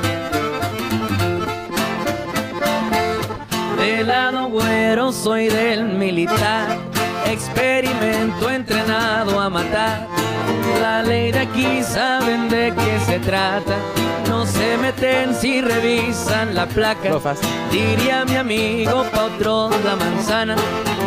Del 3.77 4.07
lado 4.07 4.47
güero 4.51 5.11
soy 5.11 5.49
del 5.49 5.83
militar, 5.83 6.79
experimento 7.33 8.51
entrenado 8.51 9.41
a 9.41 9.49
matar. 9.49 10.07
La 10.81 11.03
ley 11.03 11.33
de 11.33 11.41
aquí 11.41 11.83
saben 11.83 12.49
de 12.49 12.73
qué 12.75 13.01
se 13.07 13.19
trata, 13.19 13.77
no 14.29 14.45
se 14.47 14.77
meten 14.77 15.35
si 15.35 15.61
revisan 15.61 16.55
la 16.55 16.67
placa. 16.67 17.11
Diría 17.71 18.25
mi 18.25 18.37
amigo 18.37 19.05
pa' 19.13 19.31
la 19.85 19.97
manzana, 19.97 20.57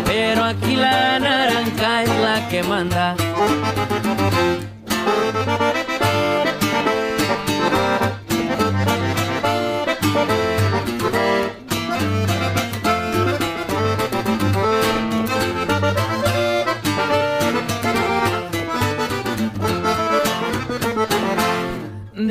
pero 0.06 0.44
aquí 0.44 0.76
la 0.76 1.20
naranja 1.20 2.04
es 2.04 2.10
la 2.20 2.50
que 2.50 2.64
manda. 2.64 3.16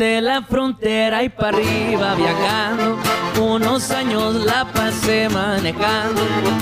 De 0.05 0.21
la 0.21 0.43
frontera 0.43 1.23
y 1.23 1.31
para 1.31 1.57
arriba 1.57 2.15
viajando. 2.15 2.99
Unos 3.41 3.91
años 3.91 4.35
la 4.35 4.67
pasé 4.67 5.31
manejando 5.31 6.21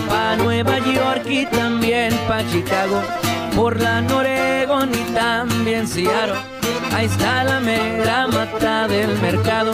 pa' 0.08 0.36
Nueva 0.36 0.78
York 0.78 1.24
y 1.28 1.44
también 1.46 2.14
pa' 2.28 2.46
Chicago. 2.52 3.02
Por 3.56 3.80
la 3.80 4.00
Noregon 4.00 4.90
y 4.94 5.12
también 5.12 5.88
Seattle. 5.88 6.36
Ahí 6.94 7.06
está 7.06 7.42
la 7.42 7.58
mera 7.58 8.28
mata 8.28 8.86
del 8.86 9.10
mercado. 9.20 9.72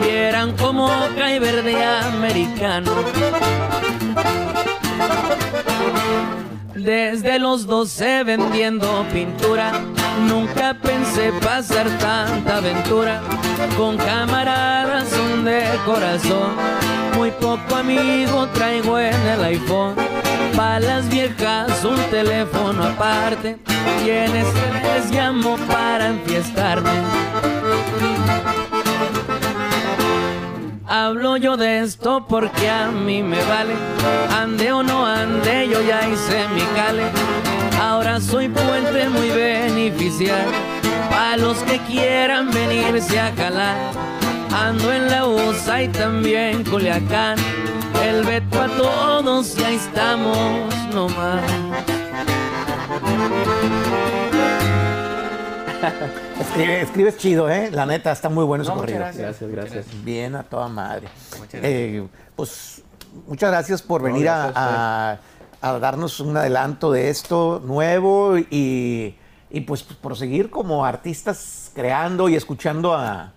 Vieran 0.00 0.56
como 0.56 0.88
cae 1.16 1.38
verde 1.38 1.84
americano. 1.84 2.90
Desde 6.74 7.38
los 7.38 7.66
12 7.66 8.24
vendiendo 8.24 9.06
pintura, 9.12 9.72
nunca 10.20 10.74
pensé 10.74 11.32
pasar 11.42 11.88
tanta 11.98 12.58
aventura. 12.58 13.20
Con 13.76 13.96
camaradas 13.96 15.08
son 15.08 15.44
de 15.44 15.64
corazón, 15.84 16.54
muy 17.16 17.30
poco 17.32 17.76
amigo 17.76 18.46
traigo 18.48 18.98
en 18.98 19.20
el 19.28 19.44
iPhone. 19.44 19.94
Pa' 20.56 20.78
las 20.78 21.08
viejas 21.08 21.84
un 21.84 21.98
teléfono 22.10 22.84
aparte, 22.84 23.58
quienes 24.02 24.46
les 24.82 25.10
llamo 25.10 25.56
para 25.66 26.08
enfiestarme. 26.08 26.90
Hablo 30.86 31.36
yo 31.38 31.56
de 31.56 31.80
esto 31.80 32.24
porque 32.28 32.70
a 32.70 32.88
mí 32.88 33.22
me 33.22 33.42
vale. 33.44 33.74
Ande 34.38 34.70
o 34.70 34.82
no 34.82 35.04
ande, 35.04 35.68
yo 35.68 35.82
ya 35.82 36.06
hice 36.06 36.46
mi 36.54 36.62
cale. 36.76 37.63
Ahora 37.80 38.20
soy 38.20 38.48
puente 38.48 39.08
muy 39.08 39.30
beneficial. 39.30 40.46
Para 41.10 41.36
los 41.36 41.58
que 41.58 41.78
quieran 41.80 42.50
venirse 42.50 43.18
a 43.20 43.30
calar. 43.34 43.76
ando 44.52 44.92
en 44.92 45.10
la 45.10 45.26
USA 45.26 45.82
y 45.82 45.88
también 45.88 46.64
Culiacán. 46.64 47.36
El 48.02 48.24
Beto 48.24 48.60
a 48.60 48.66
todos, 48.68 49.54
ya 49.56 49.70
estamos 49.70 50.74
nomás. 50.92 51.42
Escribe- 56.40 56.80
escribes 56.82 57.16
chido, 57.18 57.50
¿eh? 57.50 57.70
La 57.72 57.84
neta, 57.86 58.12
está 58.12 58.28
muy 58.28 58.44
bueno 58.44 58.64
No, 58.64 58.70
muchas 58.70 58.80
corrido. 58.80 58.98
gracias. 59.00 59.26
Gracias, 59.40 59.50
gracias. 59.50 60.04
Bien, 60.04 60.34
a 60.34 60.42
toda 60.42 60.68
madre. 60.68 61.08
Eh, 61.52 62.06
pues 62.36 62.82
muchas 63.26 63.50
gracias 63.50 63.82
por 63.82 64.02
venir 64.02 64.28
a, 64.28 64.36
gracias 64.50 64.56
a 64.56 65.10
a- 65.12 65.18
a 65.64 65.78
darnos 65.78 66.20
un 66.20 66.36
adelanto 66.36 66.92
de 66.92 67.08
esto 67.08 67.62
nuevo 67.64 68.36
y, 68.36 69.16
y, 69.50 69.60
pues 69.62 69.82
proseguir 69.82 70.50
como 70.50 70.84
artistas 70.84 71.70
creando 71.74 72.28
y 72.28 72.36
escuchando 72.36 72.92
a, 72.92 73.32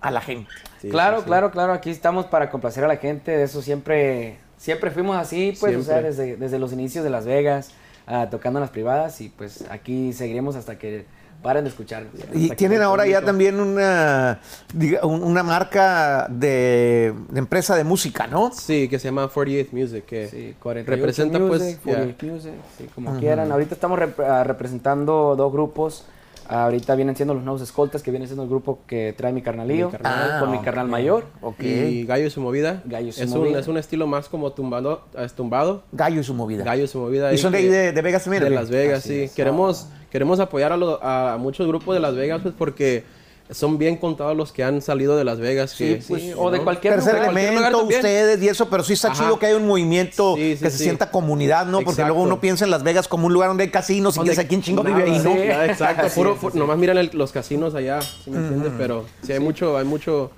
a 0.00 0.10
la 0.12 0.20
gente. 0.20 0.48
Sí, 0.80 0.90
claro, 0.90 1.16
sí, 1.16 1.22
sí. 1.22 1.26
claro, 1.26 1.50
claro. 1.50 1.72
Aquí 1.72 1.90
estamos 1.90 2.26
para 2.26 2.50
complacer 2.50 2.84
a 2.84 2.86
la 2.86 2.98
gente. 2.98 3.32
De 3.32 3.42
eso 3.42 3.62
siempre, 3.62 4.38
siempre 4.58 4.92
fuimos 4.92 5.16
así, 5.16 5.56
pues, 5.58 5.76
o 5.76 5.82
sea, 5.82 6.00
desde, 6.00 6.36
desde 6.36 6.60
los 6.60 6.72
inicios 6.72 7.02
de 7.02 7.10
Las 7.10 7.26
Vegas, 7.26 7.72
ah, 8.06 8.28
tocando 8.30 8.60
en 8.60 8.62
las 8.62 8.70
privadas 8.70 9.20
y 9.20 9.28
pues 9.28 9.64
aquí 9.70 10.12
seguiremos 10.12 10.54
hasta 10.54 10.78
que 10.78 11.04
paren 11.42 11.64
de 11.64 11.70
escuchar. 11.70 12.06
Y 12.34 12.50
tienen 12.50 12.82
ahora 12.82 13.06
ya 13.06 13.22
también 13.22 13.58
una, 13.60 14.40
diga- 14.74 15.02
un- 15.04 15.22
una 15.22 15.42
marca 15.42 16.26
de, 16.28 17.14
de 17.30 17.38
empresa 17.38 17.74
de 17.76 17.84
música, 17.84 18.26
¿no? 18.26 18.50
Sí, 18.52 18.88
que 18.88 18.98
se 18.98 19.08
llama 19.08 19.28
48th 19.28 19.72
Music, 19.72 20.04
que 20.04 20.28
Sí, 20.28 20.54
48 20.60 20.90
representa 20.96 21.38
Music, 21.38 21.78
pues... 21.82 21.94
48 21.96 22.26
Music, 22.26 22.52
sí, 22.78 22.86
como 22.94 23.18
quieran. 23.18 23.50
Ahorita 23.52 23.74
estamos 23.74 23.98
rep- 23.98 24.22
ah, 24.24 24.44
representando 24.44 25.34
dos 25.36 25.52
grupos. 25.52 26.04
Ahorita 26.52 26.94
vienen 26.96 27.14
siendo 27.16 27.32
los 27.34 27.44
nuevos 27.44 27.62
escoltas, 27.62 28.02
que 28.02 28.10
viene 28.10 28.26
siendo 28.26 28.42
el 28.42 28.48
grupo 28.48 28.80
que 28.86 29.14
trae 29.16 29.32
mi 29.32 29.40
carnalillo, 29.40 29.86
Mi 29.86 29.92
carnal. 29.92 30.40
con 30.40 30.50
mi 30.50 30.58
Ah, 30.58 30.62
carnal 30.64 30.88
mayor. 30.88 31.26
Ok. 31.42 31.60
Y 31.62 32.04
Gallo 32.04 32.26
y 32.26 32.30
su 32.30 32.40
movida. 32.40 32.82
Gallo 32.84 33.08
y 33.08 33.12
su 33.12 33.22
es 33.22 33.30
movida. 33.30 33.52
Un, 33.52 33.58
es 33.58 33.68
un 33.68 33.78
estilo 33.78 34.06
más 34.06 34.28
como 34.28 34.50
tumbado, 34.52 35.02
es 35.16 35.32
tumbado. 35.34 35.84
Gallo 35.92 36.20
y 36.20 36.24
su 36.24 36.34
movida. 36.34 36.64
Gallo 36.64 36.84
y 36.84 36.88
su 36.88 36.98
movida. 36.98 37.32
¿Y 37.32 37.38
son 37.38 37.52
de 37.52 37.68
de, 37.68 37.92
de 37.92 38.02
Vegas 38.02 38.24
también? 38.24 38.42
De. 38.42 38.50
Las 38.50 38.68
Vegas, 38.68 38.98
Así 38.98 39.08
sí. 39.10 39.20
es. 39.22 39.32
Queremos, 39.32 39.88
queremos 40.10 40.40
apoyar 40.40 40.72
a, 40.72 40.76
lo- 40.76 41.02
a 41.02 41.36
muchos 41.38 41.66
grupos 41.68 41.94
de 41.94 42.00
Las 42.00 42.14
Vegas 42.16 42.40
pues 42.42 42.54
porque 42.58 43.04
son 43.52 43.78
bien 43.78 43.96
contados 43.96 44.36
los 44.36 44.52
que 44.52 44.62
han 44.64 44.80
salido 44.82 45.16
de 45.16 45.24
Las 45.24 45.40
Vegas. 45.40 45.70
Sí, 45.72 45.84
que, 45.96 46.02
pues, 46.06 46.22
sí, 46.22 46.32
o 46.36 46.50
de 46.50 46.60
cualquier 46.60 46.94
Tercer 46.94 47.14
lugar. 47.14 47.26
cualquier 47.32 47.52
elemento, 47.52 47.80
lugar 47.82 47.96
ustedes 47.96 48.42
y 48.42 48.48
eso, 48.48 48.68
pero 48.68 48.82
sí 48.84 48.92
está 48.92 49.08
Ajá. 49.12 49.22
chido 49.24 49.38
que 49.38 49.46
hay 49.46 49.54
un 49.54 49.66
movimiento 49.66 50.34
Sí, 50.36 50.56
sí, 50.56 50.62
que 50.64 50.70
se 50.70 50.78
sienta 50.78 51.10
comunidad, 51.10 51.66
¿no? 51.66 51.78
Porque 51.78 51.90
Exacto. 51.90 52.08
luego 52.14 52.22
uno 52.22 52.40
piensa 52.40 52.64
en 52.64 52.70
Las 52.70 52.82
Vegas 52.82 53.08
como 53.08 53.26
un 53.26 53.32
lugar 53.32 53.48
donde 53.50 53.64
hay 53.64 53.70
casinos 53.70 54.14
y 54.16 54.18
Donde- 54.24 54.46
quién 54.46 54.62
chingo 54.62 54.82
vive 54.82 55.02
ahí, 55.04 55.18
¿no? 55.18 55.34
exacto, 55.34 56.08
puro, 56.14 56.36
sí, 56.40 56.46
pu- 56.46 56.52
sí. 56.52 56.58
nomás 56.58 56.78
miran 56.78 56.98
el- 56.98 57.10
los 57.12 57.32
casinos 57.32 57.74
allá, 57.74 58.00
¿sí 58.00 58.30
me 58.30 58.38
entiendes? 58.38 58.72
Pero 58.78 59.04
sí 59.22 59.32
hay 59.32 59.40
mucho, 59.40 59.76
hay 59.76 59.84
mucho, 59.84 60.30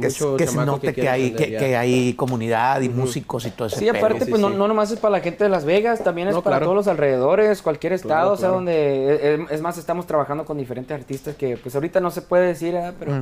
Que, 0.00 0.06
mucho 0.08 0.36
que 0.36 0.46
se 0.46 0.56
note 0.64 0.92
que, 0.94 1.08
hay, 1.08 1.28
aprender 1.30 1.46
que, 1.46 1.52
ya. 1.52 1.58
que 1.58 1.76
hay 1.76 2.14
comunidad 2.14 2.80
y 2.80 2.88
músicos 2.88 3.46
y 3.46 3.50
todo 3.50 3.68
ese 3.68 3.78
Sí, 3.78 3.84
pedo. 3.86 3.98
aparte, 3.98 4.24
Sí, 4.24 4.30
pues 4.30 4.40
no, 4.42 4.48
sí. 4.50 4.54
no 4.56 4.68
nomás 4.68 4.90
es 4.90 4.98
para 4.98 5.12
la 5.12 5.20
gente 5.20 5.44
de 5.44 5.50
Las 5.50 5.64
Vegas, 5.64 6.02
también 6.04 6.28
es 6.28 6.34
No, 6.34 6.42
para 6.42 6.56
claro. 6.56 6.66
todos 6.66 6.76
los 6.76 6.88
alrededores, 6.88 7.62
cualquier 7.62 7.92
estado, 7.92 8.14
Claro, 8.14 8.32
o 8.32 8.36
sea, 8.36 8.48
claro. 8.48 8.54
donde... 8.56 9.34
Es, 9.44 9.50
es 9.52 9.60
más, 9.62 9.78
estamos 9.78 10.06
trabajando 10.06 10.44
con 10.44 10.58
diferentes 10.58 10.94
artistas 10.96 11.34
que, 11.36 11.56
pues 11.56 11.74
ahorita 11.74 12.00
no 12.00 12.10
se 12.10 12.22
puede 12.22 12.46
decir, 12.46 12.74
¿verdad? 12.74 12.94
pero 12.98 13.12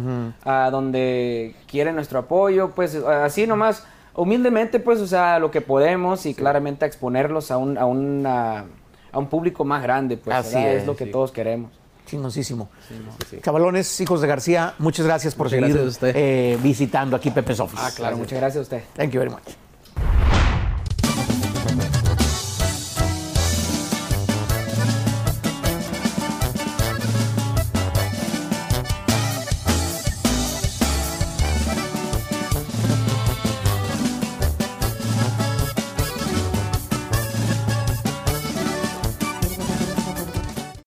a 0.44 0.70
donde 0.70 1.54
quieren 1.70 1.94
nuestro 1.94 2.18
apoyo, 2.20 2.70
pues 2.74 2.94
así 2.96 3.46
nomás, 3.46 3.86
humildemente, 4.14 4.78
pues, 4.80 5.00
o 5.00 5.06
sea, 5.06 5.38
lo 5.38 5.50
que 5.50 5.60
podemos 5.60 6.24
y 6.26 6.34
claramente 6.34 6.84
a 6.84 6.88
exponerlos 6.88 7.50
a 7.50 7.56
un, 7.58 7.76
a 7.78 7.84
una- 7.86 8.64
a 9.12 9.18
un 9.18 9.26
público 9.28 9.64
más 9.64 9.82
grande, 9.82 10.16
pues, 10.16 10.34
Así 10.36 10.56
es, 10.58 10.82
es 10.82 10.86
lo 10.86 10.96
que 10.96 11.04
sí. 11.04 11.10
todos 11.12 11.30
queremos. 11.30 11.70
Chingoncísimo. 12.06 12.68
Sí, 12.88 12.94
sí. 13.30 13.38
Chavalones, 13.42 14.00
hijos 14.00 14.20
de 14.20 14.26
García, 14.28 14.74
muchas 14.78 15.06
gracias 15.06 15.34
por 15.34 15.46
Muchas 15.46 15.60
seguir 15.60 15.74
gracias 15.76 15.86
a 15.86 16.06
usted. 16.06 16.12
eh, 16.16 16.58
visitando 16.62 17.16
aquí 17.16 17.30
Pepe's 17.30 17.60
Office. 17.60 17.82
Ah, 17.82 17.90
claro, 17.94 18.16
muchas 18.16 18.38
gracias 18.38 18.58
a 18.58 18.62
usted. 18.62 18.82
Thank 18.94 19.10
you 19.12 19.20
very 19.20 19.30
much. 19.30 19.63